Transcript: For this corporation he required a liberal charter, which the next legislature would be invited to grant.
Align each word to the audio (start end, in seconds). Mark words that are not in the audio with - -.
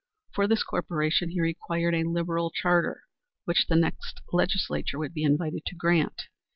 For 0.33 0.47
this 0.47 0.63
corporation 0.63 1.29
he 1.29 1.39
required 1.41 1.93
a 1.93 2.05
liberal 2.09 2.49
charter, 2.49 3.03
which 3.45 3.67
the 3.67 3.75
next 3.75 4.19
legislature 4.33 4.97
would 4.97 5.13
be 5.13 5.21
invited 5.23 5.61
to 5.67 5.75
grant. 5.75 6.23